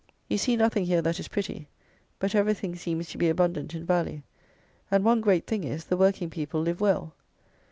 You 0.27 0.39
see 0.39 0.55
nothing 0.55 0.85
here 0.87 1.03
that 1.03 1.19
is 1.19 1.27
pretty; 1.27 1.67
but 2.17 2.33
everything 2.33 2.75
seems 2.75 3.07
to 3.09 3.19
be 3.19 3.29
abundant 3.29 3.75
in 3.75 3.85
value; 3.85 4.23
and 4.89 5.03
one 5.05 5.21
great 5.21 5.45
thing 5.45 5.63
is, 5.63 5.83
the 5.85 5.95
working 5.95 6.31
people 6.31 6.59
live 6.59 6.81
well. 6.81 7.13